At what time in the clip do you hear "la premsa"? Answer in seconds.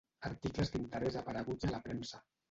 1.75-2.23